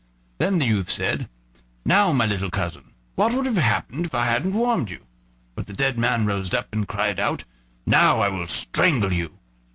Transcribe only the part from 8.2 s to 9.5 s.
will strangle you."